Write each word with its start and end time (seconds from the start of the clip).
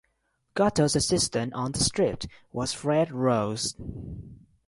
Gotto's 0.55 0.95
assistant 0.95 1.53
on 1.53 1.73
the 1.73 1.79
strip 1.79 2.23
was 2.51 2.73
Fred 2.73 3.09
Rhoads. 3.09 3.75